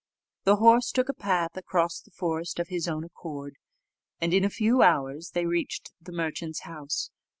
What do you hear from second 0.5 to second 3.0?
horse took a path across the forest of his